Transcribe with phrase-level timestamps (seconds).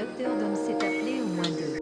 [0.00, 1.78] Docteur Dom s'est appelé au moins deux.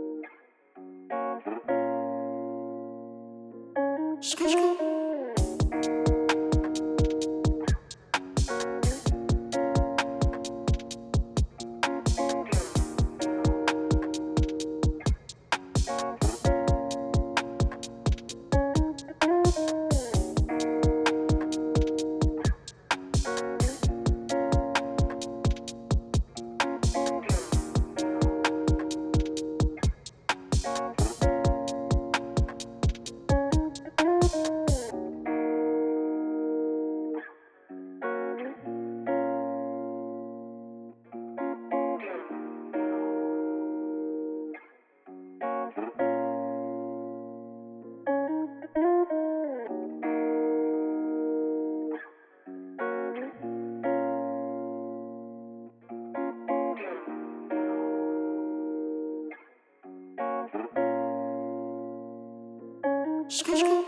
[63.28, 63.87] Skr.